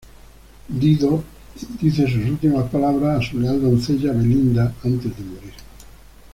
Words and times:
Dido 0.67 1.23
dice 1.79 2.05
sus 2.07 2.25
últimas 2.25 2.67
palabras 2.71 3.19
a 3.19 3.29
su 3.29 3.39
leal 3.39 3.61
doncella, 3.61 4.13
Belinda, 4.13 4.73
antes 4.83 5.15
de 5.15 5.23
morir. 5.23 5.53